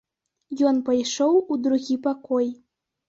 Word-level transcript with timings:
Ён 0.69 0.79
пайшоў 0.87 1.37
у 1.51 1.59
другі 1.67 2.01
пакой. 2.07 2.47